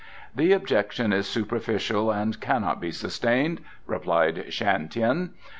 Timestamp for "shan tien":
4.51-5.35